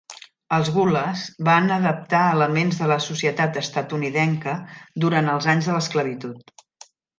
Els 0.55 0.69
gullahs 0.77 1.25
van 1.49 1.69
adaptar 1.75 2.21
elements 2.37 2.81
de 2.81 2.89
la 2.93 2.97
societat 3.09 3.61
estatunidenca 3.63 4.57
durant 5.07 5.33
els 5.37 5.51
anys 5.57 5.71
de 5.71 5.79
l'esclavitud. 5.79 6.61